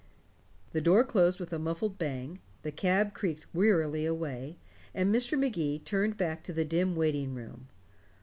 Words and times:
The 0.71 0.81
door 0.81 1.03
closed 1.03 1.39
with 1.39 1.53
a 1.53 1.59
muffled 1.59 1.99
bang, 1.99 2.39
the 2.63 2.71
cab 2.71 3.13
creaked 3.13 3.45
wearily 3.53 4.03
away, 4.03 4.57
and 4.95 5.13
Mr. 5.13 5.37
Magee 5.37 5.77
turned 5.77 6.17
back 6.17 6.41
to 6.45 6.53
the 6.53 6.65
dim 6.65 6.95
waiting 6.95 7.35
room. 7.35 7.67